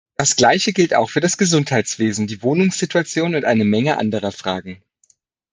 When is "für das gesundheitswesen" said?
1.11-2.25